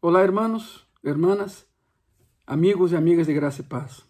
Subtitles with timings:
[0.00, 1.66] Olá, hermanos, hermanas,
[2.46, 4.06] amigos e amigas de graça e paz.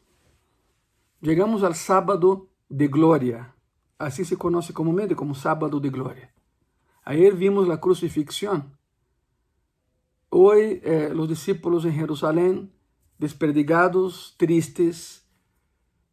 [1.25, 3.54] Chegamos ao sábado de glória.
[3.98, 6.30] Assim se conoce comumente como sábado de glória.
[7.03, 8.77] Ayer vimos a crucifixión.
[10.29, 12.71] Hoy eh, los discípulos en Jerusalén,
[13.19, 15.27] desperdigados, tristes,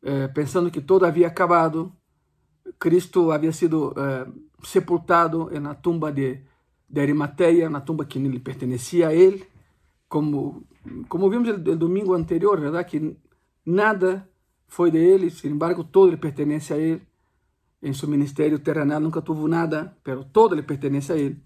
[0.03, 1.91] eh, pensando que todo había acabado,
[2.77, 4.25] Cristo havia sido eh,
[4.63, 6.47] sepultado na tumba de,
[6.87, 9.53] de Arimateia, na tumba que lhe pertencia a ele,
[10.07, 10.63] como,
[11.07, 12.89] como vimos no domingo anterior, verdade?
[12.89, 13.17] que
[13.65, 14.29] nada
[14.67, 17.01] foi de ele, sin embargo, todo lhe pertence a ele.
[17.81, 21.41] Em seu ministério terrenal nunca tuvo nada, pero todo lhe pertence a ele.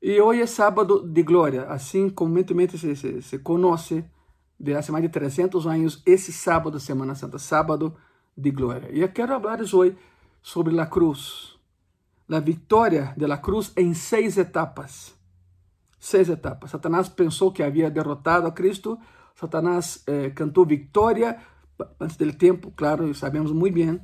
[0.00, 4.04] E hoje é sábado de glória, assim comumente se, se, se conoce
[4.58, 7.96] de há mais de 300 anos esse sábado Semana Santa, sábado
[8.36, 8.90] de glória.
[8.92, 9.96] E eu quero falar hoje
[10.42, 11.58] sobre a cruz,
[12.28, 15.17] a vitória da cruz em seis etapas.
[15.98, 16.70] Seis etapas.
[16.70, 18.98] Satanás pensou que havia derrotado a Cristo,
[19.34, 21.38] Satanás eh, cantou vitória
[22.00, 24.00] antes do tempo, claro, sabemos muito bem,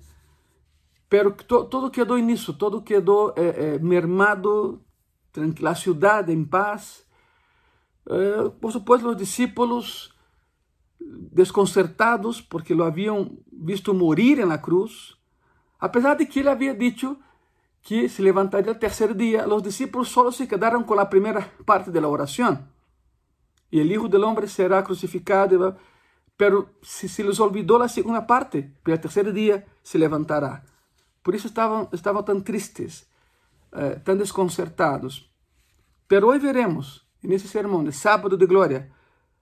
[1.08, 4.82] pero to, todo quedou nisso, todo quedou eh, eh, mermado,
[5.64, 7.04] a cidade em paz.
[8.08, 10.14] Eh, por supuesto, os discípulos
[10.98, 15.16] desconcertados porque lo haviam visto morir na cruz,
[15.78, 17.18] apesar de que ele havia dito
[17.84, 21.90] que se levantaria o terceiro dia, os discípulos só se quedaram com a primeira parte
[21.90, 22.66] da oração.
[23.70, 25.76] E o Hijo del Hombre será crucificado,
[26.34, 30.64] pero se, se les olvidou a segunda parte, pelo terceiro dia se levantará.
[31.22, 33.06] Por isso estavam, estavam tão tristes,
[33.72, 35.30] eh, tão desconcertados.
[36.08, 38.90] Pero hoje veremos, nesse sermão de sábado de glória,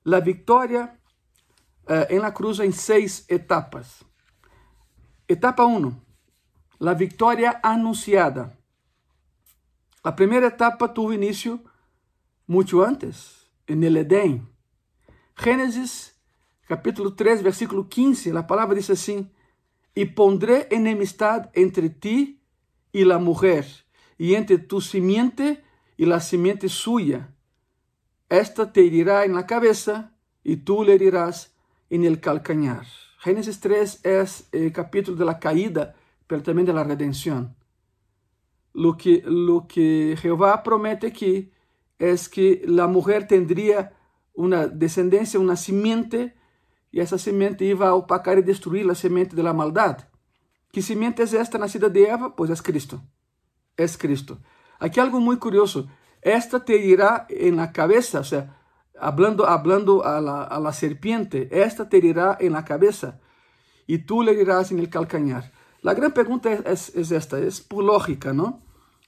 [0.04, 0.98] a vitória
[1.86, 4.04] eh, en la cruz en seis etapas.
[5.28, 6.01] Etapa 1,
[6.82, 8.58] la victoria anunciada.
[10.02, 11.60] La primera etapa tuvo inicio
[12.48, 14.48] mucho antes, en el Edén.
[15.36, 16.20] Génesis
[16.66, 19.30] capítulo 3, versículo 15, la palabra dice así,
[19.94, 22.42] y pondré enemistad entre ti
[22.90, 23.64] y la mujer,
[24.18, 25.62] y entre tu simiente
[25.96, 27.32] y la simiente suya.
[28.28, 31.54] Esta te herirá en la cabeza, y tú le herirás
[31.90, 32.86] en el calcañar.
[33.20, 35.94] Génesis 3 es el capítulo de la caída,
[36.32, 37.54] pero también de la redención.
[38.72, 41.52] Lo que, lo que Jehová promete aquí
[41.98, 43.92] es que la mujer tendría
[44.32, 46.34] una descendencia, una simiente,
[46.90, 50.08] y esa simiente iba a opacar y destruir la simiente de la maldad.
[50.72, 52.34] ¿Qué simiente es esta nacida de Eva?
[52.34, 53.02] Pues es Cristo.
[53.76, 54.40] Es Cristo.
[54.78, 55.88] Aquí algo muy curioso.
[56.22, 58.58] Esta te irá en la cabeza, o sea,
[58.98, 63.20] hablando, hablando a, la, a la serpiente, esta te herirá en la cabeza
[63.86, 65.52] y tú le herirás en el calcañar.
[65.82, 68.62] La gran pregunta es, es, esta, es por lógica, ¿no?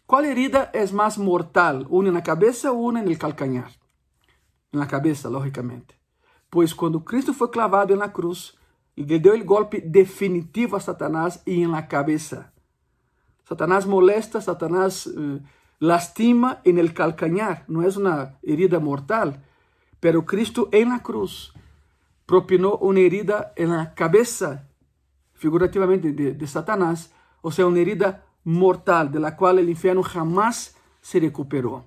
[0.06, 3.70] ¿Cuál herida es más mortal, una en la cabeza o una en el calcañar?
[4.72, 5.98] En la cabeza, lógicamente.
[6.50, 8.58] Pues cuando Cristo fue clavado en la cruz,
[8.96, 12.52] le dio el golpe definitivo a Satanás y en la cabeza.
[13.48, 15.40] Satanás molesta, Satanás eh,
[15.78, 19.44] lastima en el calcañar, no es una herida mortal,
[20.00, 21.54] Pero Cristo en la cruz
[22.26, 24.68] propinó una herida en la cabeza,
[25.44, 27.12] figurativamente, de, Satanás,
[27.42, 31.84] o sea, una herida mortal de la cual el infierno jamás se recuperó.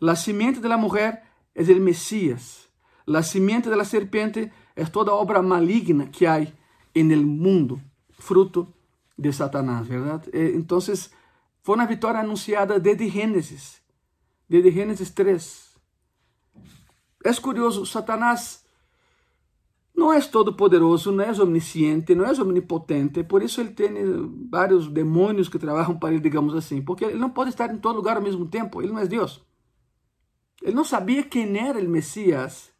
[0.00, 1.22] La simiente de la mujer
[1.54, 2.68] es el Mesías.
[3.06, 6.54] La simiente de la serpiente es toda obra maligna que hay
[6.92, 7.80] en el mundo,
[8.18, 8.68] fruto
[9.16, 10.22] de Satanás, ¿verdad?
[10.34, 11.10] Eh, entonces,
[11.62, 13.80] fue una victoria anunciada desde Génesis,
[14.46, 15.70] desde Génesis 3.
[17.24, 18.63] É curioso, Satanás
[19.94, 23.92] não é todo-poderoso, não é omnisciente, não é omnipotente, por isso ele tem
[24.50, 27.96] vários demônios que trabalham para ele, digamos assim, porque ele não pode estar em todo
[27.96, 29.40] lugar ao mesmo tempo, ele não é Deus.
[30.62, 32.72] Ele não sabia quem era o Messias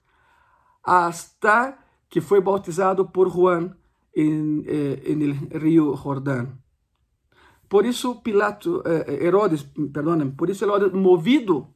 [0.82, 3.75] hasta que foi bautizado por Juan
[4.14, 6.52] em, eh, rio Jordão.
[7.69, 11.69] Por isso Pilato, eh, Herodes, perdão, por isso Herodes, movido,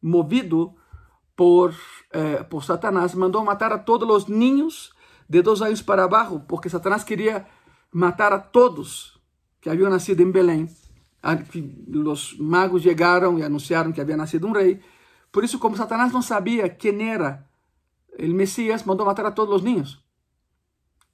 [0.00, 0.74] movido
[1.42, 1.74] por,
[2.12, 4.92] eh, por Satanás, mandou matar a todos os ninhos
[5.28, 7.44] de dois anos para abaixo, porque Satanás queria
[7.90, 9.18] matar a todos
[9.60, 10.68] que haviam nascido em Belém.
[12.06, 14.78] Os magos chegaram e anunciaram que havia nascido um rei.
[15.32, 17.44] Por isso, como Satanás não sabia quem era
[18.16, 20.00] o Messias, mandou matar a todos os ninhos.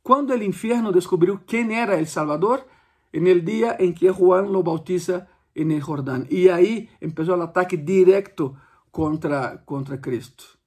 [0.02, 2.66] Quando o inferno descobriu quem era o Salvador,
[3.14, 5.26] no dia em que Juan lo bautiza
[5.56, 6.26] em Jordão.
[6.28, 8.54] E aí começou o ataque direto
[8.98, 10.58] contra, contra Cristo.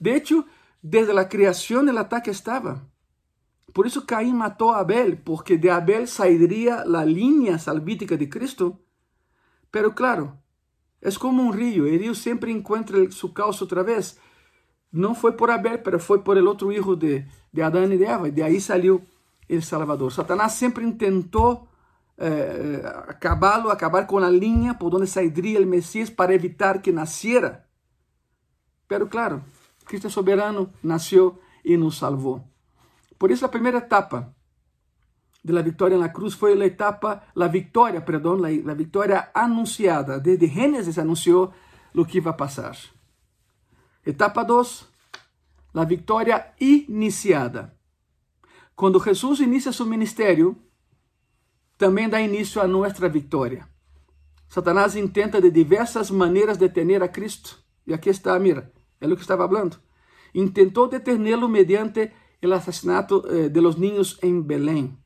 [0.00, 0.44] De hecho,
[0.80, 2.86] desde a criação o ataque estava.
[3.74, 8.78] Por isso Caim matou a Abel, porque de Abel sairia a linha salvítica de Cristo.
[9.72, 10.38] Pero claro,
[11.02, 14.16] É como um rio, o rio sempre encontra seu cauce outra vez.
[14.92, 18.04] Não foi por Abel, mas foi por el outro filho de, de Adão e de
[18.04, 19.02] Eva, e de aí saiu
[19.50, 20.12] o Salvador.
[20.12, 21.66] Satanás sempre tentou
[22.18, 27.64] eh, acabá-lo, acabar com a linha por onde sairia o Messias para evitar que nasciera.
[28.88, 29.42] Pero claro,
[29.84, 32.42] Cristo soberano, nasceu e nos salvou.
[33.18, 34.34] Por isso a primeira etapa
[35.42, 40.18] de la victoria en la cruz fue la etapa, la victoria, perdón, la, victoria anunciada.
[40.18, 41.52] Desde Génesis anunció
[41.92, 42.76] lo que iba a pasar.
[44.04, 44.88] Etapa 2,
[45.72, 47.74] la victoria iniciada.
[48.74, 50.56] Quando Jesus inicia seu ministério,
[51.78, 53.66] também dá início a nossa vitória.
[54.48, 57.58] Satanás intenta de diversas maneiras detener a Cristo.
[57.86, 59.78] E aqui está, mira, é o que estava falando.
[60.34, 62.10] Intentou detê-lo mediante
[62.42, 64.98] o assassinato eh, de los niños em Belém.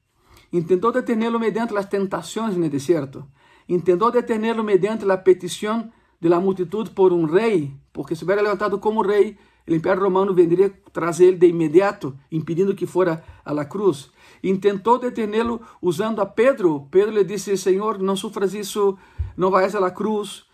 [0.52, 3.26] Intentou detê-lo mediante as tentações no deserto.
[3.68, 8.78] Intentou detê-lo mediante a petição de la multitud por um rei, porque se hubiera levantado
[8.78, 9.36] como rei,
[9.68, 14.10] o Império Romano venderia trazer ele de imediato, impedindo que fora a la cruz.
[14.42, 16.88] Intentou detê-lo usando a Pedro.
[16.90, 18.98] Pedro lhe disse: Senhor, não sofras isso,
[19.36, 20.44] não vais la cruz.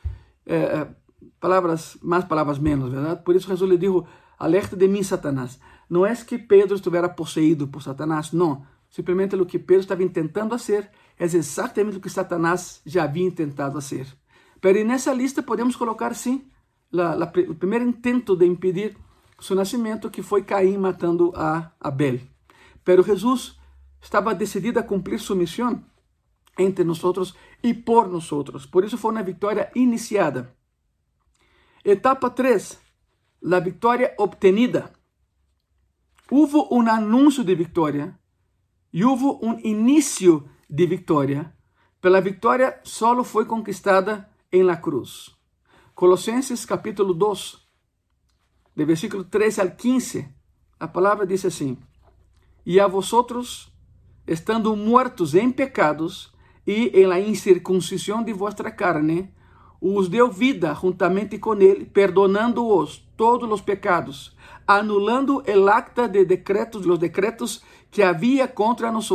[0.46, 0.88] É,
[1.40, 3.22] palavras, mais palavras menos, verdade?
[3.22, 4.02] Por isso Jesus lhe disse:
[4.38, 5.58] Alerta de mim, Satanás.
[5.88, 10.50] Não é que Pedro estivera possuído por Satanás, não Simplesmente o que Pedro estava tentando
[10.50, 14.06] fazer é exatamente o que Satanás já havia tentado fazer.
[14.62, 16.50] Mas nessa lista podemos colocar sim
[16.90, 18.96] la, la, o primeiro intento de impedir
[19.40, 22.20] seu nascimento, que foi Caim matando a Abel.
[22.84, 23.57] Pero Jesus
[24.00, 25.84] estava decidido a cumprir sua missão
[26.58, 27.00] entre nós
[27.62, 28.66] e por nós.
[28.66, 30.54] Por isso foi uma vitória iniciada.
[31.84, 32.78] Etapa 3,
[33.52, 34.92] a vitória obtenida.
[36.30, 38.18] Houve um anúncio de vitória
[38.92, 41.52] e houve um início de vitória.
[42.00, 45.34] Pela vitória solo foi conquistada em la cruz.
[45.94, 47.58] Colossenses capítulo 2,
[48.76, 50.28] de versículo 13 al 15,
[50.78, 51.76] a palavra diz assim:
[52.64, 53.72] E a vosotros,
[54.28, 56.32] estando muertos em pecados
[56.66, 59.32] e em la incircuncisión de vuestra carne,
[59.80, 64.36] os deu vida juntamente com ele, perdonando-os todos os pecados,
[64.66, 69.10] anulando el acta de decretos, los decretos que havia contra nós,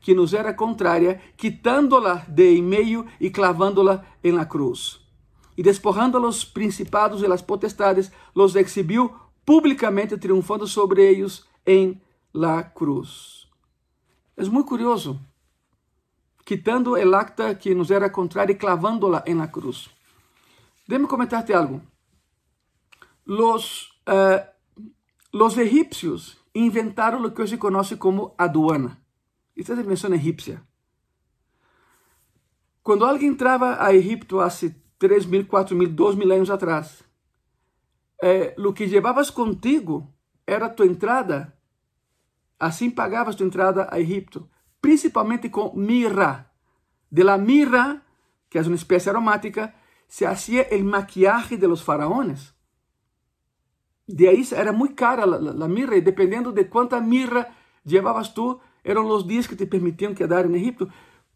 [0.00, 5.00] que nos era contrária, quitándola de em meio e clavándola em la cruz.
[5.56, 9.12] E despojando los principados e las potestades, los exhibiu
[9.44, 12.00] publicamente, triunfando sobre eles em
[12.34, 13.41] la cruz.
[14.42, 15.20] É muito curioso
[16.44, 19.88] quitando el acta que nos era contrária e clavándola en la cruz.
[20.88, 21.80] Déjame comentarte algo.
[23.24, 24.42] Los, uh,
[25.32, 28.98] los egipcios inventaram o que hoje se conhece como aduana.
[29.56, 30.60] Esta é a invenção egípcia.
[32.82, 34.48] Quando alguém entrava a Egipto há
[34.98, 37.04] 3 mil, 4 mil, 2 mil anos atrás,
[38.20, 40.12] eh, o que levavas contigo
[40.44, 41.51] era tua entrada.
[42.66, 44.48] Assim pagavas tua entrada a Egipto
[44.82, 46.50] principalmente com mirra.
[47.10, 48.02] De la mirra,
[48.50, 49.74] que é uma espécie aromática,
[50.08, 52.52] se hacía el maquillaje de los faraones.
[54.06, 57.48] De aí era muito cara a mirra, e dependendo de quanta mirra
[57.86, 60.90] llevabas tu, eram os dias que te permitiam quedar em Egipto.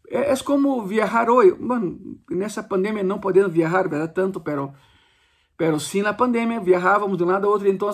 [0.09, 1.53] É, é como viajar hoje.
[1.53, 4.73] Bueno, nessa pandemia não podemos viajar, verdade, tanto, pero,
[5.57, 7.89] pero sim na pandemia viajávamos de um lado a outro, então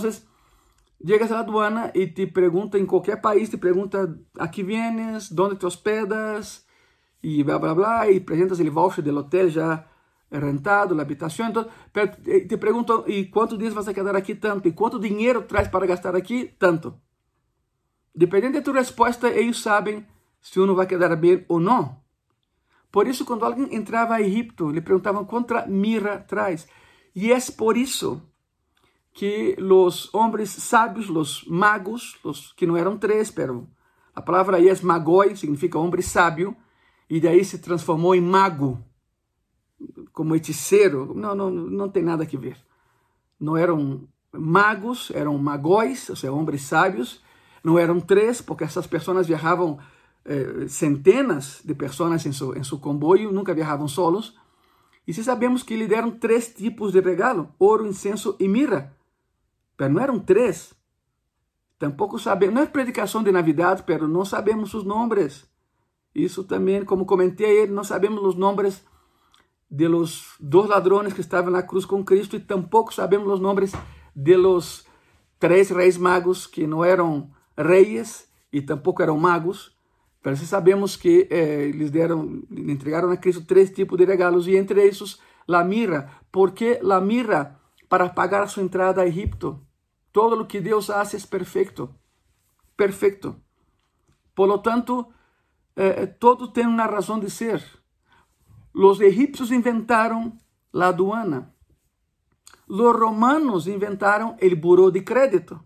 [1.04, 4.08] Llegas a la aduana y te pregunta en cualquier país, te pregunta
[4.40, 6.66] a qué vienes, dónde te hospedas
[7.22, 9.92] y bla, bla, bla, y presentas el voucher del hotel ya
[10.32, 11.74] rentado, la habitación, entonces,
[12.26, 14.68] eh, te pregunto, ¿y cuántos días vas a quedar aquí tanto?
[14.68, 16.56] ¿Y cuánto dinero traes para gastar aquí?
[16.58, 17.02] Tanto.
[18.14, 20.08] Dependiendo de tu respuesta, ellos saben
[20.40, 22.04] si uno va a quedar bien o no.
[22.92, 26.68] Por isso, quando alguém entrava a Egipto, lhe perguntavam quanta mirra traz.
[27.16, 28.22] E é por isso
[29.13, 33.67] que los hombres sábios, los magos, los que no eran tres, pero
[34.15, 36.55] la palabra ahí es magoi, significa hombre sabio,
[37.08, 38.79] y de ahí se transformó en mago,
[40.12, 41.13] como hechicero.
[41.15, 42.58] No, no, no tem nada que ver.
[43.39, 47.22] Não eram magos, eram magóis, ou seja, homens sábios.
[47.63, 49.77] Não eram três, porque essas pessoas viajavam
[50.25, 54.36] eh, centenas de pessoas em seu, em seu comboio, nunca viajavam solos.
[55.05, 58.96] E se sabemos que lhe deram três tipos de regalo: ouro, incenso e mirra.
[59.77, 60.74] Pero não eram três.
[61.80, 65.46] Tampouco sabemos, não é predicação de Navidade, pero não sabemos os nomes.
[66.13, 68.84] Isso também, como comentei, não sabemos os nomes
[69.70, 73.72] de los dois ladrones que estavam na cruz com Cristo e tampouco sabemos os nomes
[74.15, 74.86] de los
[75.39, 79.75] três reis magos que não eram reis e tampouco eram magos.
[80.24, 84.88] Mas sabemos que eh, eles deram, entregaram a Cristo três tipos de regalos e entre
[84.88, 86.22] esses la mirra?
[86.32, 87.60] ¿Por qué la mirra?
[87.94, 89.62] Para pagar su entrada a Egipto.
[90.12, 91.96] Todo lo que Dios hace es perfecto.
[92.76, 93.36] Perfecto.
[94.34, 95.10] Por lo tanto,
[95.76, 97.64] eh, todo tiene una razón de ser.
[98.74, 101.54] Los egipcios inventaron la aduana.
[102.66, 105.64] Los romanos inventaron el buró de crédito.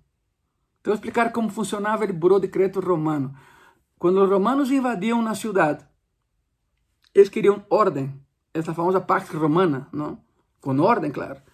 [0.84, 3.36] Voy a explicar cómo funcionaba el buró de crédito romano.
[3.98, 5.90] Cuando los romanos invadían una ciudad,
[7.14, 8.22] ellos querían orden.
[8.52, 10.26] Es la famosa Pax Romana, ¿no?
[10.60, 11.47] Con orden, claro.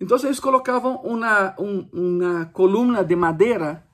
[0.00, 3.86] Entonces ellos colocaban una, un, una columna de madera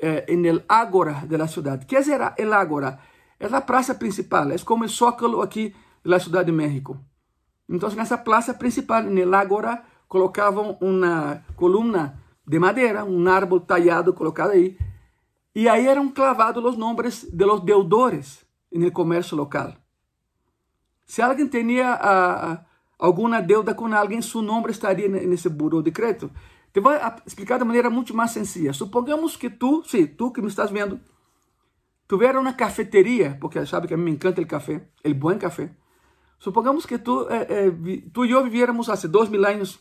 [0.00, 1.82] eh, el ágora de la ciudad.
[1.84, 3.00] ¿Qué es el ágora?
[3.38, 5.70] Es la plaza principal, es como el zócalo aquí
[6.04, 7.00] de la Ciudad de México.
[7.66, 14.14] Entonces en esa plaza principal, el ágora, colocavam uma coluna de madeira, um árbol tallado
[14.14, 14.76] colocado aí,
[15.54, 19.74] e aí eram clavados os nomes de los deudores no comércio local.
[21.06, 22.67] Se alguém tinha uh,
[22.98, 26.30] alguma deuda com alguém, seu nome estaria nesse burô de crédito.
[26.72, 26.92] Te vou
[27.26, 28.72] explicar de maneira muito mais sencilla.
[28.72, 31.00] Supongamos que tu, sim, tu que me estás vendo,
[32.06, 35.70] tuviera uma cafeteria, porque sabe que a mim me encanta o café, o bom café.
[36.38, 39.78] Supongamos que tu, eh, eh, tu e eu viviéramos há dois mil anos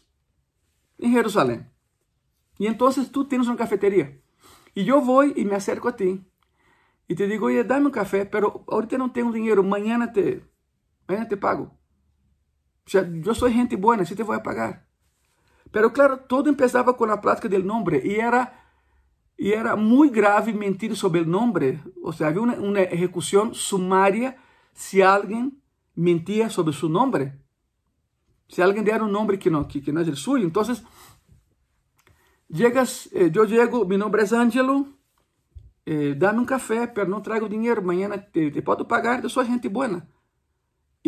[1.00, 1.66] em Jerusalém.
[2.60, 4.20] E então tu tens uma cafeteria.
[4.76, 6.26] E eu vou e me acerco a ti.
[7.10, 10.42] E te digo, oye, dame um café, pero ahorita não tenho dinheiro, amanhã te,
[11.30, 11.77] te pago.
[12.88, 14.88] O sea, eu sou gente boa, assim te vou a pagar.
[15.74, 18.54] Pero claro, todo empezava com a plática del nome e era
[19.38, 21.80] e era muito grave mentir sobre o nome.
[22.02, 24.38] Ou seja, havia uma, uma execução sumária
[24.74, 25.52] se alguém
[25.96, 27.34] mentia sobre seu nome.
[28.48, 30.82] Si alguien diera un nombre que no, que, que no es el suyo, entonces
[32.48, 34.88] llegas, eh, yo llego, mi nombre es Angelo,
[35.86, 39.48] eh, dame un café, pero no traigo dinero, mañana te, te puedo pagar, yo soy
[39.48, 40.08] gente buena.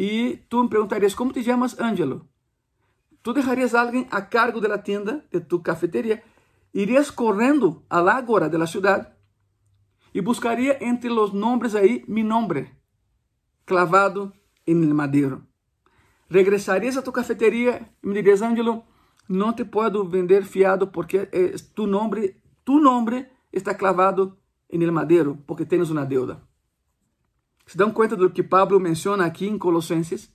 [0.01, 2.25] Y tú me preguntarías, ¿cómo te llamas Angelo?
[3.22, 6.24] Tú dejarías a alguien a cargo de la tienda, de tu cafetería,
[6.72, 9.18] irías corriendo al ágora de la ciudad
[10.13, 12.79] entre los nombres ahí mi nombre,
[13.65, 14.32] clavado
[14.65, 15.46] en el madero.
[16.29, 18.86] Regressarias a tu cafeteria e me dirias, Ângelo,
[19.27, 24.38] não te posso vender fiado porque eh, tu nome, tu nome está clavado
[24.70, 26.49] em madeiro, porque tens uma deuda.
[27.70, 30.34] Se dão conta do que Pablo menciona aqui em Colossenses?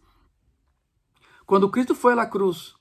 [1.44, 2.76] Quando Cristo foi à cruz,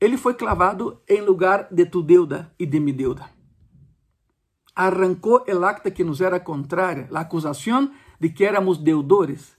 [0.00, 3.28] ele foi clavado em lugar de tu deuda e de mi deuda.
[4.76, 7.90] Arrancou el acta que nos era contrária, a acusação
[8.20, 9.56] de que éramos deudores.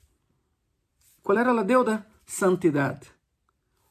[1.22, 2.08] Qual era a deuda?
[2.26, 3.02] santidad.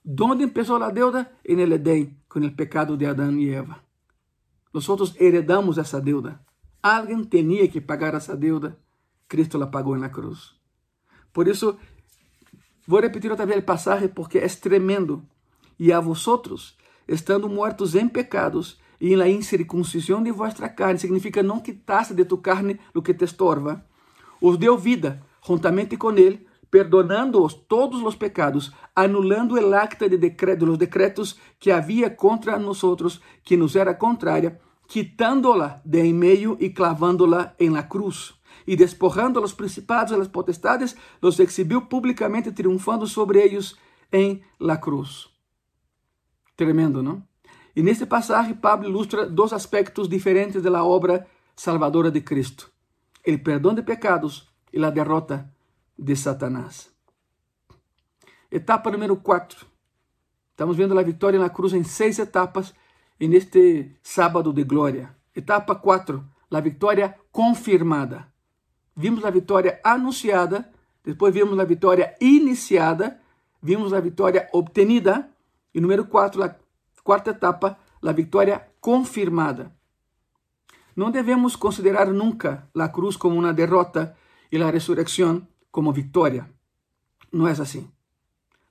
[0.02, 1.38] ¿Dónde empezó la deuda?
[1.45, 3.85] En el Edén, con el pecado de Adán y Eva.
[4.73, 6.42] Nosotros heredamos esa deuda.
[6.80, 8.78] Alguien tenía que pagar esa deuda.
[9.28, 10.61] Cristo la pagó en la cruz.
[11.33, 11.47] Por
[12.87, 15.23] voy a repetir otra vez el pasaje porque es tremendo.
[15.78, 21.42] Y a vosotros, estando muertos en pecados y en la incircuncisión de vuestra carne, significa
[21.42, 23.87] no quitaste de tu carne lo que te estorba,
[24.40, 30.66] os deu vida juntamente con él perdonando-os todos os pecados, anulando el acta de decreto,
[30.66, 36.73] los decretos que havia contra nosotros, que nos era contrária, quitándola de en meio e
[36.73, 38.38] clavándola en la cruz.
[38.66, 43.78] E despojando a los principados e las potestades, los exhibiu publicamente, triunfando sobre ellos
[44.11, 45.30] en la cruz.
[46.56, 47.23] Tremendo, não?
[47.75, 52.73] E neste passagem, Pablo ilustra dois aspectos diferentes da obra salvadora de Cristo:
[53.26, 55.52] o perdão de pecados e a derrota
[55.99, 56.90] de Satanás.
[58.50, 59.66] Etapa número 4.
[60.50, 62.73] Estamos vendo a vitória na cruz em seis etapas
[63.20, 65.14] e neste sábado de glória.
[65.35, 68.32] Etapa 4, a vitória confirmada.
[68.96, 70.72] Vimos a vitória anunciada,
[71.04, 73.20] depois vimos a vitória iniciada,
[73.60, 75.30] vimos a vitória obtenida
[75.74, 76.56] e número 4, a
[77.04, 79.70] quarta etapa, a vitória confirmada.
[80.96, 84.16] Não devemos considerar nunca a cruz como uma derrota
[84.50, 86.50] e a ressurreição como victoria.
[87.30, 87.90] No es así.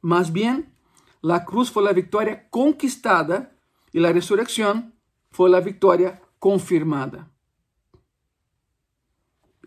[0.01, 0.73] Más bien,
[1.21, 3.51] la cruz fue la victoria conquistada
[3.93, 4.95] y la resurrección
[5.29, 7.29] fue la victoria confirmada.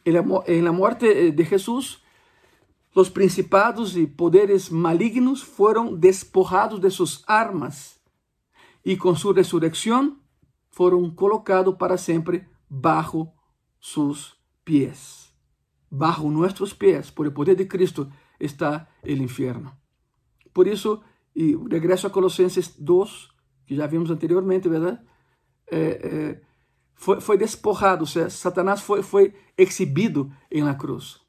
[0.08, 2.02] En la muerte de Jesús,
[2.94, 8.00] los principados y poderes malignos fueron despojados de sus armas
[8.82, 10.22] y con su resurrección
[10.70, 13.34] fueron colocados para siempre bajo
[13.78, 15.24] sus pies.
[15.90, 19.80] bajo nuestros pies, por el poder de Cristo, está el infierno.
[20.52, 23.34] Por eso, y regreso a Colosenses 2,
[23.64, 25.02] que já vimos anteriormente, ¿verdad?
[25.66, 26.42] Eh, eh,
[26.98, 27.38] foi, foi
[28.06, 31.20] seja, Satanás foi, foi exhibido em la cruz.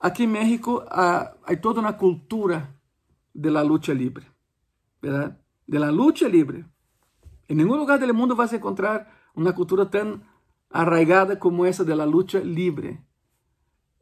[0.00, 2.74] Aqui em México há, há toda uma cultura
[3.34, 4.26] de la lucha libre,
[5.00, 5.38] ¿verdad?
[5.68, 6.64] De la lucha libre.
[7.48, 10.22] En ningún lugar del mundo vas encontrar una cultura tan
[10.70, 13.04] arraigada como esa de la lucha libre.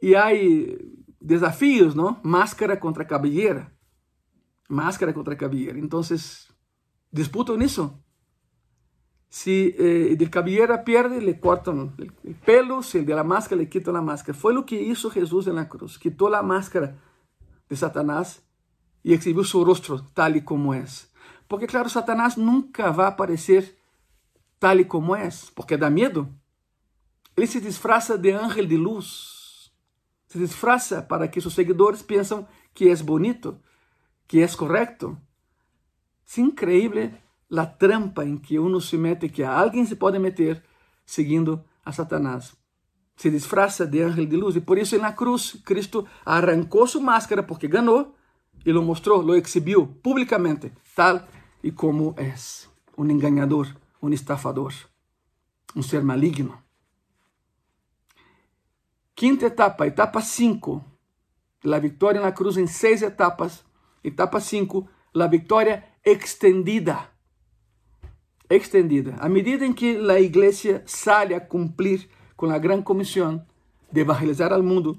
[0.01, 2.21] Y hay desafíos, ¿no?
[2.23, 3.75] Máscara contra cabellera.
[4.69, 5.79] Máscara contra cabellera.
[5.79, 6.47] Entonces,
[7.11, 8.01] disputan eso.
[9.31, 13.61] Si eh, el cabellera pierde, le cortan el, el, pelo, si el de la máscara
[13.61, 14.37] le quitan la máscara.
[14.37, 16.01] Fue lo que hizo Jesús en la cruz.
[16.01, 16.99] Quitó la máscara
[17.69, 18.43] de Satanás
[19.05, 21.13] y exhibió su rostro tal y como es.
[21.47, 23.79] Porque claro, Satanás nunca va a aparecer
[24.59, 26.29] tal y como es, porque da miedo.
[27.37, 29.73] Ele se disfraza de ángel de luz.
[30.27, 33.63] Se disfraza para que sus seguidores piensen que es bonito,
[34.27, 35.19] que es correcto.
[36.27, 40.65] Es increíble la trampa en que uno se mete, que alguien se puede meter
[41.05, 42.57] seguindo a Satanás.
[43.17, 44.57] Se disfraza de ángel de luz.
[44.57, 48.15] E por isso, na cruz, Cristo arrancou sua máscara porque ganhou
[48.65, 51.27] e lo mostrou, lo exhibiu publicamente, tal
[51.63, 52.33] e como é.
[52.97, 53.67] Um enganador,
[54.01, 54.73] um estafador,
[55.75, 56.63] um ser maligno.
[59.15, 60.85] Quinta etapa, etapa 5.
[61.65, 63.65] La vitória na cruz em seis etapas.
[64.03, 67.10] Etapa 5, la vitória extendida.
[68.51, 69.15] Extendida.
[69.21, 73.47] À medida em que a igreja sale a cumprir com a grande comissão
[73.93, 74.99] de evangelizar ao mundo,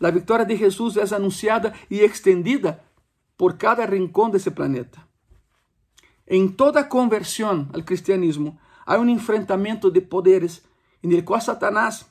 [0.00, 2.84] a vitória de Jesus é anunciada e extendida
[3.36, 5.00] por cada rincón desse planeta.
[6.26, 10.62] Em toda conversão ao cristianismo, há um enfrentamento de poderes
[11.02, 12.06] em el qual Satanás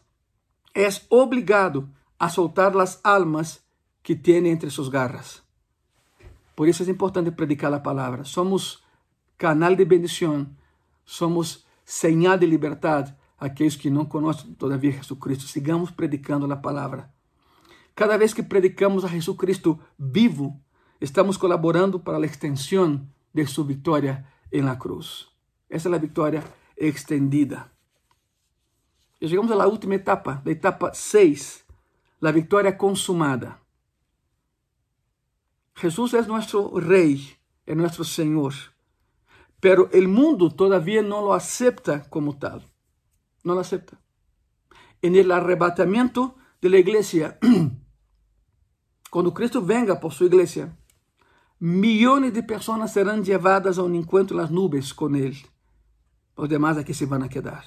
[0.75, 1.87] é obrigado
[2.19, 3.63] a soltar as almas
[4.03, 5.41] que tem entre suas garras.
[6.55, 8.23] Por isso é importante predicar a palavra.
[8.23, 8.83] Somos
[9.37, 10.47] canal de bendição,
[11.05, 15.45] somos señal de liberdade aqueles que não conhecem todavia Jesucristo.
[15.47, 17.11] Sigamos predicando a palavra.
[17.93, 20.59] Cada vez que predicamos a Jesucristo vivo,
[21.01, 25.27] estamos colaborando para a extensão de sua vitória em la cruz.
[25.69, 26.43] Essa é a vitória
[26.77, 27.69] extendida.
[29.19, 31.65] E chegamos à última etapa, a etapa 6,
[32.21, 33.57] a vitória consumada.
[35.75, 37.35] Jesus é nosso Rei,
[37.67, 38.53] é nosso Senhor,
[39.63, 42.61] pero o mundo todavía não lo acepta como tal.
[43.45, 43.97] Não lo acepta.
[45.01, 47.39] En el arrebatamento de la iglesia,
[49.09, 50.77] quando Cristo venga por sua igreja,
[51.61, 55.45] milhões de pessoas serão levadas a um encontro nas nuvens com Ele.
[56.35, 57.65] Os demais aqui se vão a quedar.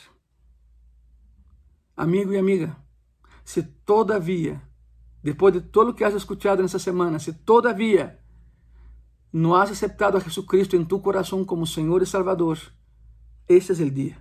[1.96, 2.76] Amigo e amiga,
[3.42, 4.60] se todavia,
[5.22, 8.20] depois de todo o que has escuchado nessa semana, se todavia
[9.36, 12.58] não has aceptado a Jesucristo em tu coração como Senhor e Salvador,
[13.46, 14.16] este é o dia.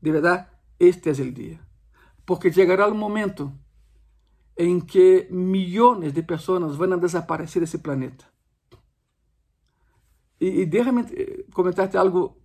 [0.00, 0.46] De verdade,
[0.78, 1.58] este é o dia.
[2.24, 3.52] Porque chegará o momento
[4.56, 8.24] em que milhões de pessoas vão desaparecer desse planeta.
[10.40, 11.02] E, e déjame
[11.52, 12.40] comentarte algo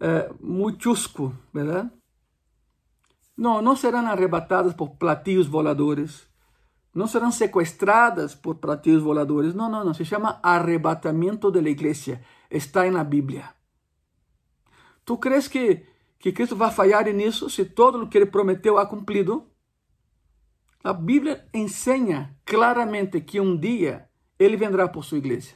[0.00, 1.36] eh, muito chusco?
[3.36, 6.26] Não, não serão arrebatadas por platillos voladores,
[6.94, 9.54] não serão sequestradas por platillos voladores.
[9.54, 9.94] Não, não, não.
[9.94, 12.20] Se chama arrebatamento da igreja.
[12.50, 13.50] Está na Bíblia.
[15.04, 15.84] Tu crees que,
[16.18, 19.50] que Cristo vai falhar nisso se todo o que ele prometeu ha cumprido?
[20.84, 25.54] A Bíblia ensina claramente que um dia ele vendrá por sua igreja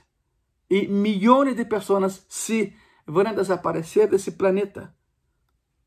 [0.70, 2.74] e milhões de pessoas se
[3.06, 4.94] vão desaparecer desse planeta,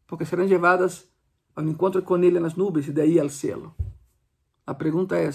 [0.07, 1.07] porque serão levadas
[1.55, 3.75] ao encontro com Ele nas nuvens e daí ao céu.
[4.65, 5.29] A pergunta é: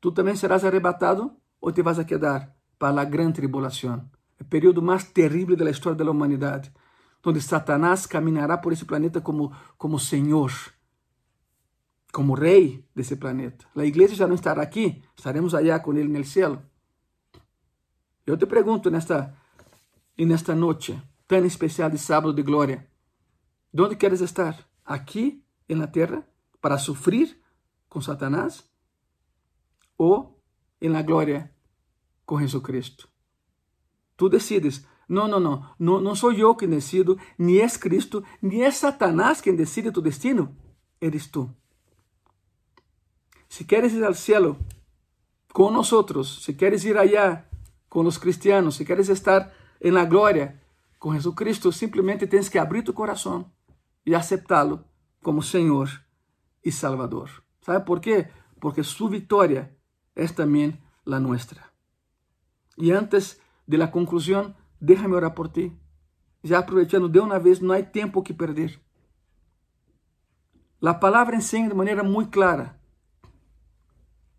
[0.00, 4.08] tu também serás arrebatado ou te vas a quedar para a grande tribulação,
[4.40, 6.72] o período mais terrível da história da humanidade,
[7.24, 10.52] onde Satanás caminhará por esse planeta como como Senhor,
[12.12, 13.66] como rei desse planeta.
[13.74, 16.62] A igreja já não estará aqui, estaremos allá com ele no céu.
[18.26, 19.34] Eu te pergunto nesta,
[20.18, 22.86] nesta noite tão especial de sábado de glória,
[23.76, 24.56] onde queres estar?
[24.84, 26.24] Aqui na terra
[26.60, 27.36] para sofrer
[27.96, 28.62] com Satanás
[29.96, 30.38] ou
[30.82, 31.50] na glória
[32.26, 33.08] com Jesucristo?
[34.18, 34.86] Tu decides.
[35.08, 39.40] Não, não, não, não, não sou eu quem decido, nem é Cristo, nem é Satanás
[39.40, 40.54] quem decide tu destino,
[41.00, 41.50] eres tu.
[43.48, 44.58] Se queres ir ao céu
[45.54, 45.88] com nós,
[46.42, 47.48] se queres ir allá
[47.88, 50.60] com os cristianos, se queres estar em la glória
[50.98, 53.50] com Jesucristo, simplesmente tens que abrir tu coração
[54.04, 54.84] e aceptá-lo
[55.22, 55.88] como Senhor
[56.62, 57.45] e Salvador.
[57.66, 58.28] ¿Sabe por quê?
[58.60, 59.76] Porque sua vitória
[60.14, 61.64] é também la nuestra.
[62.78, 65.76] E antes de la conclusão, déjame orar por ti.
[66.44, 68.80] Já aproveitando de uma vez, não há tempo que perder.
[70.80, 72.78] A palavra ensina de maneira muito clara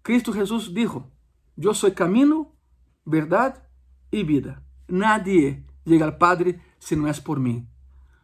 [0.07, 1.11] Cristo Jesús dijo,
[1.57, 2.53] yo soy camino,
[3.03, 3.67] verdad
[4.09, 4.63] y vida.
[4.87, 7.67] Nadie llega al Padre si no es por mí.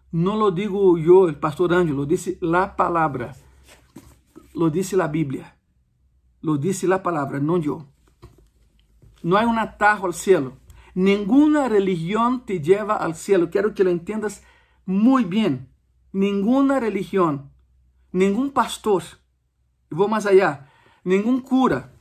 [0.09, 3.35] No lo digo yo, el pastor Ángel, lo dice la palabra,
[4.53, 5.57] lo dice la Biblia,
[6.41, 7.87] lo dice la palabra, no yo.
[9.21, 10.57] No hay un atajo al cielo.
[10.93, 13.49] Ninguna religión te lleva al cielo.
[13.49, 14.43] Quiero que lo entiendas
[14.85, 15.69] muy bien.
[16.11, 17.51] Ninguna religión,
[18.11, 19.01] ningún pastor,
[19.89, 20.69] voy más allá,
[21.03, 21.91] ningún cura,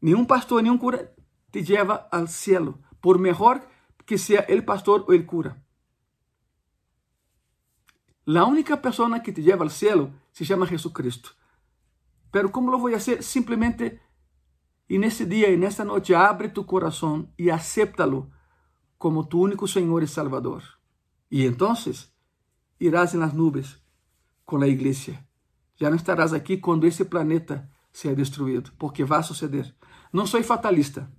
[0.00, 1.10] ningún pastor, ningún cura
[1.50, 3.66] te lleva al cielo, por mejor
[4.06, 5.64] que sea el pastor o el cura.
[8.24, 11.30] La única persona que te lleva al cielo se llama Jesucristo.
[12.34, 13.22] Pero ¿cómo lo voy a hacer?
[13.22, 14.00] Simplemente
[14.88, 18.32] en ese día, en esta noche, abre tu corazón y acéptalo
[18.98, 20.64] como tu único Señor y Salvador.
[21.30, 22.12] Y entonces
[22.80, 23.84] irás en las nubes
[24.44, 25.28] con la iglesia.
[25.76, 29.76] Ya no estarás aquí cuando ese planeta sea destruido, porque va a suceder.
[30.10, 31.12] No soy fatalista,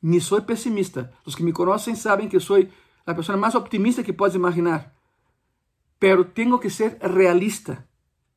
[0.00, 1.12] ni soy pesimista.
[1.26, 2.70] Los que me conocen saben que soy
[3.04, 4.94] la persona más optimista que puedes imaginar.
[5.98, 7.90] Pero tengo que ser realista.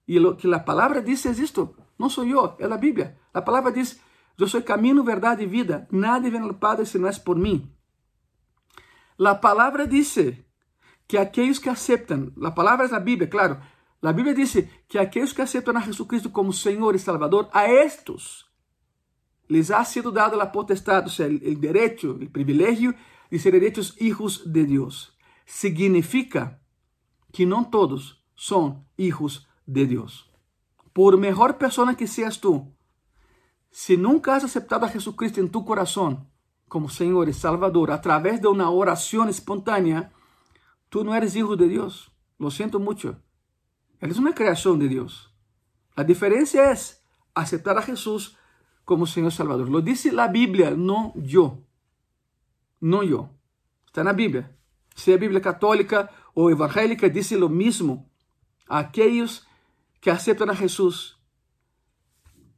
[0.06, 1.78] Y lo que la palabra dice es esto.
[1.98, 3.18] No soy yo, es la Biblia.
[3.34, 4.00] La palabra dice,
[4.38, 5.88] yo soy camino, verdad y vida.
[5.92, 7.72] Nadie viene al Padre si no es por mí.
[9.18, 10.46] La palabra dice
[11.08, 13.60] que aquellos que aceptan, la palabra es la Biblia, claro,
[14.02, 18.52] la Biblia dice que aquellos que aceptan a Jesucristo como Señor y Salvador, a estos
[19.48, 22.94] les ha sido dado la potestad, o sea, el, el derecho, el privilegio
[23.30, 25.18] de ser hechos hijos de Dios.
[25.46, 26.60] Significa
[27.32, 30.32] que no todos son hijos de Dios.
[30.96, 32.74] Por mejor persona que seas tú,
[33.70, 36.30] si nunca has aceptado a Jesucristo en tu corazón
[36.70, 40.14] como Señor y Salvador a través de una oración espontánea,
[40.88, 42.14] tú no eres hijo de Dios.
[42.40, 43.22] Lo siento mucho.
[44.00, 45.36] Eres una creación de Dios.
[45.98, 47.04] La diferencia es
[47.34, 48.38] aceptar a Jesús
[48.86, 49.68] como Señor Salvador.
[49.68, 51.60] Lo dice la Biblia, no yo.
[52.80, 53.32] No yo.
[53.86, 54.56] Está en la Biblia.
[54.96, 58.10] Sea Biblia católica o evangélica, dice lo mismo.
[58.70, 59.45] Aquellos
[60.06, 61.20] que aceptan a Jesús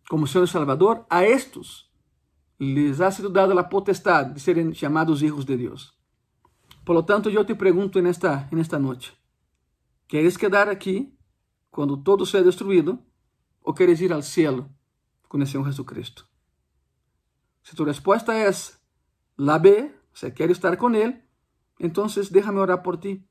[0.10, 1.90] como Señor Salvador, a estos
[2.58, 5.98] les ha sido dada la potestad de serem llamados hijos de Dios.
[6.84, 9.14] Por lo tanto, yo te pregunto en esta, en esta noche,
[10.08, 11.18] ¿quieres quedar aquí
[11.70, 13.00] cuando todo sea destruido
[13.62, 14.68] o quieres ir al cielo
[15.30, 16.24] con el Señor Jesucristo?
[17.62, 18.86] Si tu respuesta es
[19.38, 21.24] la B, o sea, quiero estar con Él,
[21.80, 23.26] entonces déjame orar por ti.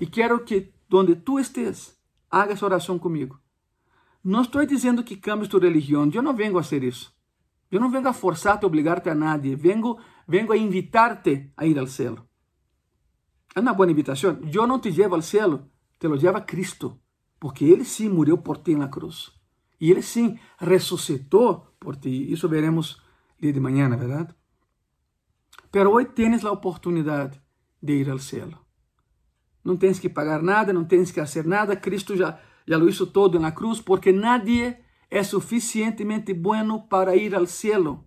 [0.00, 3.43] Y quiero que donde tú estés, hagas oración conmigo.
[4.24, 7.12] No estoy diciendo que cambies tu religión, yo no vengo a hacer eso.
[7.70, 11.78] Yo no vengo a forzarte, a obligarte a nadie, vengo, vengo a invitarte a ir
[11.78, 12.26] al cielo.
[13.54, 14.38] É uma boa invitação.
[14.50, 16.98] Eu não te llevo ao céu, te lo lleva Cristo,
[17.38, 19.30] porque Ele sim morreu por ti na cruz.
[19.78, 22.32] E Ele sim ressuscitou por ti.
[22.32, 23.02] Isso veremos
[23.38, 24.34] dia de manhã, na verdade?
[25.70, 27.40] Pero hoje tens a oportunidade
[27.82, 28.48] de ir ao céu.
[29.62, 31.76] Não tens que pagar nada, não tens que fazer nada.
[31.76, 37.34] Cristo já, já lo hizo todo na cruz, porque nadie é suficientemente bueno para ir
[37.34, 38.04] ao céu.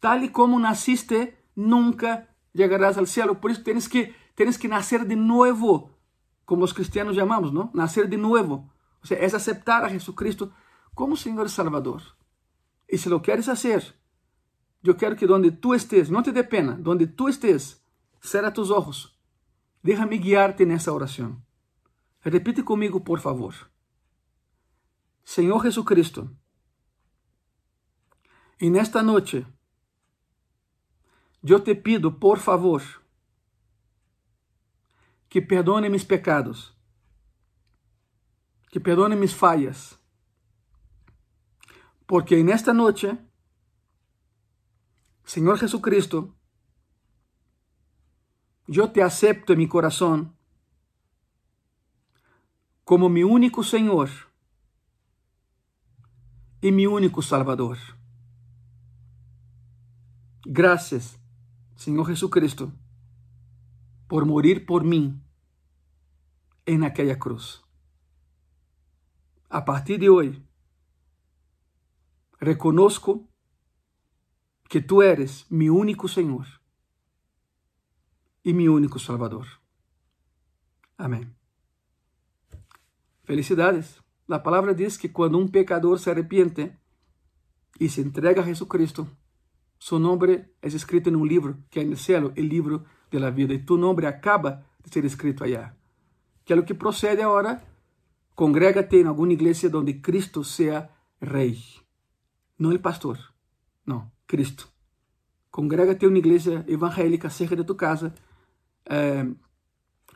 [0.00, 3.40] Tal e como nasciste, nunca llegarás al cielo.
[3.40, 5.98] Por eso tienes que, tienes que nacer de nuevo,
[6.44, 7.70] como los cristianos llamamos, ¿no?
[7.74, 8.72] Nacer de nuevo.
[9.02, 10.52] O sea, es aceptar a Jesucristo
[10.94, 12.02] como Señor y Salvador.
[12.88, 13.94] Y si lo quieres hacer,
[14.82, 17.84] yo quiero que donde tú estés, no te dé pena, donde tú estés,
[18.20, 19.18] cierra tus ojos.
[19.82, 21.44] Déjame guiarte en esa oración.
[22.22, 23.54] Repite conmigo, por favor.
[25.24, 26.30] Señor Jesucristo,
[28.58, 29.46] en esta noche,
[31.42, 32.82] eu te pido, por favor,
[35.30, 36.76] que perdone mis pecados,
[38.70, 39.98] que perdone mis fallas,
[42.06, 43.16] porque en esta noche,
[45.24, 46.34] Señor Jesucristo,
[48.66, 50.36] yo te acepto en mi corazón
[52.84, 54.10] como mi único Señor
[56.60, 57.78] y mi único Salvador.
[60.44, 61.20] Gracias
[61.76, 62.72] Senhor Jesucristo,
[64.06, 65.22] por morir por mim
[66.66, 67.64] em aquela cruz.
[69.48, 70.46] A partir de hoje,
[72.38, 73.26] reconozco
[74.68, 76.46] que tu eres mi único Senhor
[78.44, 79.46] e mi único Salvador.
[80.98, 81.39] Amém.
[83.24, 84.00] Felicidades.
[84.28, 86.76] A palavra diz que quando um pecador se arrepiente
[87.78, 89.08] e se entrega a Jesucristo,
[89.80, 93.54] Su nombre es escrito en un libro que el cielo, el libro de la vida,
[93.54, 95.74] y tu nombre acaba de ser escrito allá.
[96.44, 97.64] Que é o que procede agora.
[98.36, 101.58] Congrégate em alguma igreja onde Cristo seja Rei.
[102.58, 103.18] não o pastor,
[103.86, 104.68] não, Cristo.
[105.50, 108.14] Congrega-te uma igreja evangélica cerca de tu casa.
[108.84, 109.26] Eh,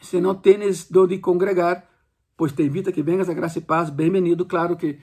[0.00, 1.88] se não tens onde congregar,
[2.36, 3.90] pois te invito a que vengas a Graça e Paz.
[3.90, 4.98] Bem-vindo, claro que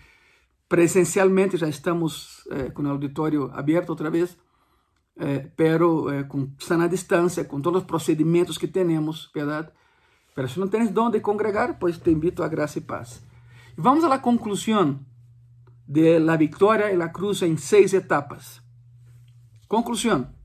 [0.67, 4.37] presencialmente já estamos eh, com o auditório aberto outra vez,
[5.17, 9.69] eh, pero eh, com sana distância, com todos os procedimentos que temos, verdade?
[10.33, 13.21] Pero se não tens onde congregar, pois te invito a Graça e Paz.
[13.77, 14.99] Vamos à conclusão
[15.87, 18.61] de la victoria en la cruz en seis etapas.
[19.67, 20.35] Conclusión.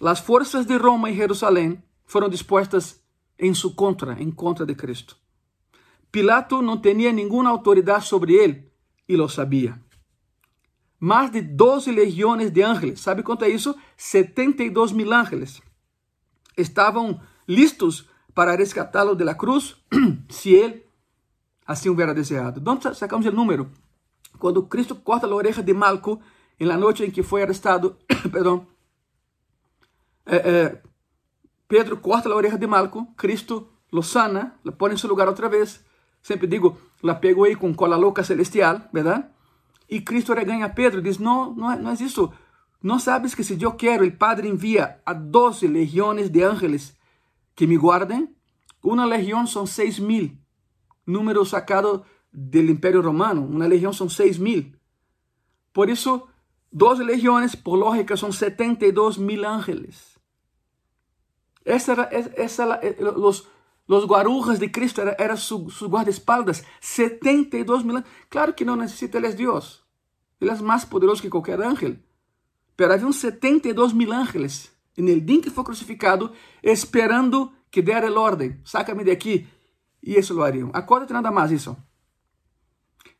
[0.00, 3.04] Las fuerzas de Roma y Jerusalén fueron dispuestas
[3.38, 5.14] en su contra, en contra de Cristo.
[6.10, 8.72] Pilato no tenía ninguna autoridad sobre él
[9.06, 9.82] y lo sabía.
[10.98, 13.76] Más de 12 legiones de ángeles, ¿sabe cuánto es eso?
[13.96, 15.62] 72 mil ángeles.
[16.56, 19.82] Estaban listos para rescatarlo de la cruz
[20.28, 20.84] si él
[21.64, 22.60] así hubiera deseado.
[22.60, 23.70] ¿Dónde sacamos el número?
[24.38, 26.20] Quando Cristo corta a oreja de Malco,
[26.58, 27.96] em la noite em que foi arrestado,
[28.30, 28.66] perdão,
[30.26, 30.82] é, é,
[31.66, 35.48] Pedro corta a oreja de Malco, Cristo lo sana, lo põe em seu lugar outra
[35.48, 35.82] vez.
[36.22, 39.24] Sempre digo, la pegou aí com cola louca celestial, verdade?
[39.88, 42.32] E Cristo reganha Pedro, diz: Não, não é, não é isso.
[42.82, 46.96] Não sabes que se eu quero, o Padre envia a 12 legiões de ángeles
[47.54, 48.34] que me guardem?
[48.82, 50.30] Uma legião são seis mil,
[51.06, 53.44] número sacado del Imperio Romano.
[53.44, 54.72] Uma legião são 6 mil.
[55.72, 56.28] Por isso,
[56.72, 60.18] 12 legiões, por lógica, são 72 mil ángeles.
[61.64, 63.46] Essa era, eh, los,
[63.90, 66.64] los guarujos de Cristo era, era su, su guardaespaldas.
[66.80, 68.04] 72 mil.
[68.28, 69.84] Claro que não necessita, ele é Deus.
[70.40, 71.96] Ele é mais poderoso que qualquer ángel.
[72.76, 76.30] Pero havia 72 mil ángeles no dia que foi crucificado,
[76.62, 78.60] esperando que dera a ordem.
[78.64, 79.48] Saca-me de aqui.
[80.00, 80.70] E isso lo.
[80.72, 81.76] Acorda-te nada mais isso.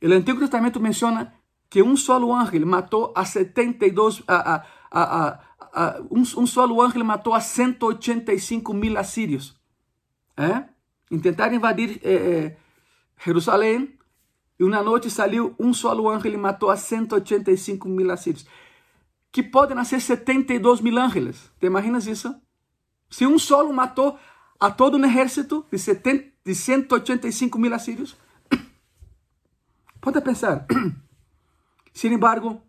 [0.00, 1.35] O Antigo Testamento menciona
[1.68, 5.40] que um solo ángel matou a 72, a, a, a,
[5.72, 9.60] a um, um, solo ángel matou a 185 mil assírios.
[10.37, 10.64] É?
[11.11, 12.57] Intentaram invadir eh, eh,
[13.25, 13.99] Jerusalém
[14.59, 18.47] e uma noite saiu um solo ángel e matou a 185 mil assírios.
[19.33, 21.51] Que podem nascer 72 mil ángeles.
[21.59, 22.35] Te imaginas isso?
[23.09, 24.19] Se um solo matou
[24.59, 28.16] a todo um exército de, 70, de 185 mil assírios,
[30.01, 30.66] Ponte pensar.
[31.93, 32.62] Sin embargo,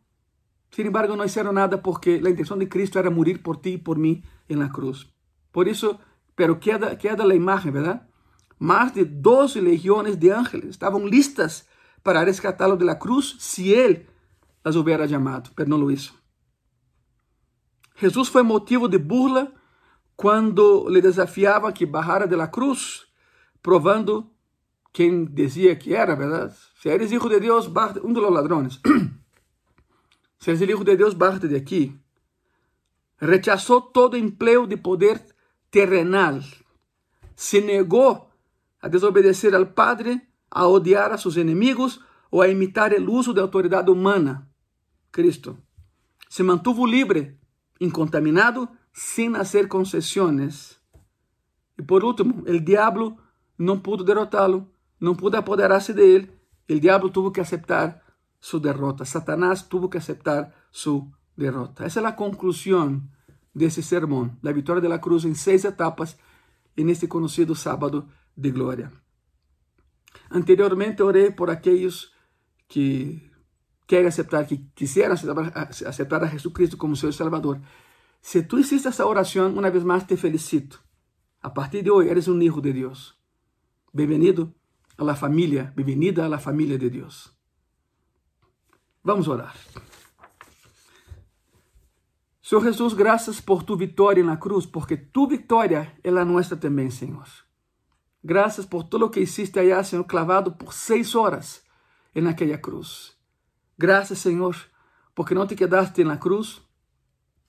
[0.72, 3.78] sin embargo, no hicieron nada porque la intención de Cristo era morir por ti y
[3.78, 5.14] por mí en la cruz.
[5.52, 6.00] Por eso,
[6.42, 8.10] pero queda, queda la imagen, ¿verdad?
[8.58, 11.68] Más de 12 legiones de ángeles estaban listas
[12.02, 14.08] para rescatarlo de la cruz si Él
[14.64, 16.16] las hubiera llamado, pero no lo hizo.
[17.94, 19.54] Jesús fue motivo de burla
[20.16, 23.14] quando le desafiava que bajara de la cruz,
[23.62, 24.34] provando
[24.92, 26.56] quem dizia que era, verdade?
[26.82, 28.82] Se eres hijo de Deus, bájate, um dos ladrões.
[30.40, 31.96] Se eres hijo de Deus, bájate de aqui.
[33.20, 35.31] Rechazou todo emprego de poder
[35.72, 36.40] terrenal.
[37.36, 38.30] Se negou
[38.82, 43.42] a desobedecer ao Padre, a odiar a seus inimigos ou a imitar o uso da
[43.42, 44.48] autoridade humana.
[45.12, 45.58] Cristo
[46.30, 47.38] se mantuvo livre,
[47.80, 50.78] incontaminado, sem fazer concessões.
[51.78, 53.18] E por último, o diabo
[53.58, 56.32] não pudo derrotá-lo não pudo apoderar-se de ele.
[56.70, 58.00] O diabo tuvo que aceitar
[58.40, 59.04] sua derrota.
[59.04, 61.84] Satanás tuvo que aceitar sua derrota.
[61.84, 63.02] Essa é a conclusão
[63.54, 66.18] desse sermão, da vitória da cruz em seis etapas,
[66.78, 68.92] neste conhecido sábado de glória.
[70.32, 72.12] Anteriormente orei por aqueles
[72.68, 73.30] que
[73.86, 75.14] querem aceitar, que quisieran
[75.86, 77.60] aceitar a Jesucristo como seu Salvador.
[78.22, 80.82] Se tu hiciste essa oração, uma vez mais te felicito.
[81.42, 83.16] A partir de hoje, eres um hijo de Deus.
[83.94, 84.54] Bem-vindo
[84.98, 87.36] a la familia, bienvenida a la familia de Dios.
[89.04, 89.56] Vamos orar.
[92.52, 96.92] Senhor Jesus, graças por tu vitória na cruz, porque tu vitória é a nossa também,
[96.92, 97.26] Senhor.
[98.22, 101.64] Graças por tudo o que hiciste allá, Senhor, clavado por seis horas
[102.14, 103.14] naquela cruz.
[103.78, 104.54] Graças, Senhor,
[105.16, 106.62] porque não te quedaste na cruz,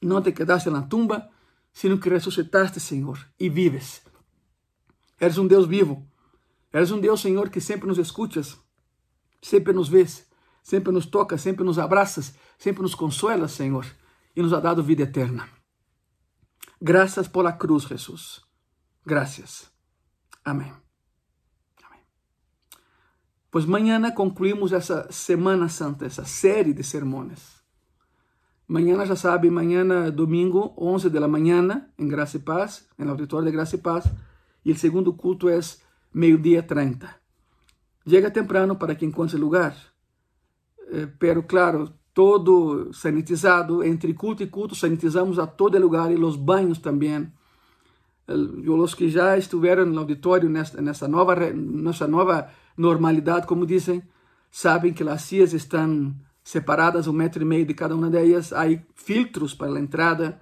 [0.01, 1.29] não te quedaste na tumba,
[1.73, 4.03] sino que ressuscitaste, Senhor, e vives.
[5.21, 6.07] Eres um Deus vivo
[6.73, 8.57] Eres um Deus, Senhor, que sempre nos escutas,
[9.43, 10.29] sempre nos vês,
[10.63, 13.85] sempre nos tocas, sempre nos abraças, sempre nos consuelas, Senhor,
[14.35, 15.49] e nos ha dado vida eterna.
[16.81, 18.41] Graças por la cruz, Jesus.
[19.05, 19.71] Graças.
[20.45, 20.73] Amém.
[21.85, 22.01] Amém.
[23.51, 27.63] Pois amanhã concluímos essa Semana Santa, essa série de sermões.
[28.69, 33.53] Amanhã, já sabe, amanhã, domingo, 11 da manhã, em Graça e Paz, no auditório de
[33.53, 34.05] Graça e Paz.
[34.65, 35.59] E o segundo culto é
[36.15, 37.15] meio-dia 30.
[38.07, 39.77] Llega temprano para que encontre lugar,
[40.91, 46.37] eh, pero claro, todo sanitizado, entre culto e culto sanitizamos a todo lugar e os
[46.37, 47.33] banhos também.
[48.29, 54.03] Os que já estiveram no auditório nessa, nova, nessa nova normalidade, como dizem,
[54.51, 58.53] sabem que as cias estão separadas um metro e meio de cada uma delas.
[58.53, 60.41] Há filtros para a entrada.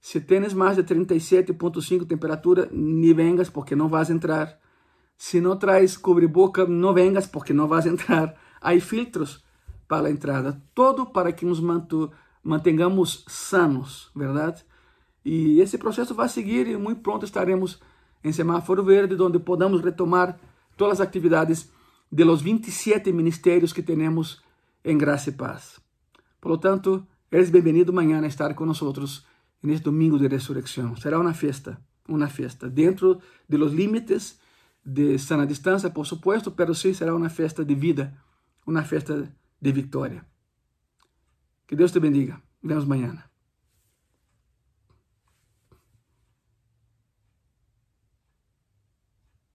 [0.00, 4.58] Se tens mais de 37.5 temperatura, nem vengas porque não vais entrar.
[5.16, 8.34] Se não traz cobre-boca, não vengas porque não vais entrar.
[8.60, 9.44] Há filtros
[9.88, 10.60] para a entrada.
[10.74, 11.60] Todo para que nos
[12.42, 14.64] mantengamos sanos, verdade?
[15.24, 17.80] E esse processo vai seguir e muito pronto estaremos
[18.22, 20.38] em semáforo verde, onde podamos retomar
[20.76, 21.70] todas as atividades
[22.10, 24.42] de los 27 ministérios que temos
[24.84, 25.80] em graça e paz.
[26.40, 28.92] Por lo tanto, eres bem-vindo amanhã a estar conosco
[29.62, 30.94] neste domingo de ressurreição.
[30.96, 33.18] Será uma festa, uma festa, dentro
[33.48, 34.38] de los límites
[34.84, 38.14] de sana distância, por supuesto, pero sim será uma festa de vida,
[38.66, 39.34] uma festa
[39.64, 40.26] de vitória.
[41.66, 42.42] Que Deus te bendiga.
[42.60, 43.30] Vemos amanhã.